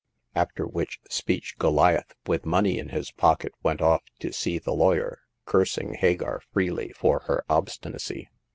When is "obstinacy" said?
7.47-8.27